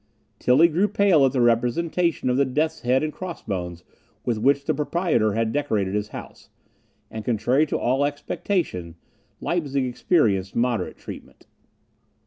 Tilly 0.39 0.67
grew 0.67 0.87
pale 0.87 1.23
at 1.27 1.31
the 1.31 1.41
representation 1.41 2.31
of 2.31 2.37
the 2.37 2.43
death's 2.43 2.81
head 2.81 3.03
and 3.03 3.13
cross 3.13 3.43
bones, 3.43 3.83
with 4.25 4.39
which 4.39 4.65
the 4.65 4.73
proprietor 4.73 5.33
had 5.33 5.51
decorated 5.53 5.93
his 5.93 6.07
house; 6.07 6.49
and, 7.11 7.23
contrary 7.23 7.67
to 7.67 7.77
all 7.77 8.03
expectation, 8.03 8.95
Leipzig 9.41 9.85
experienced 9.85 10.55
moderate 10.55 10.97
treatment. 10.97 11.45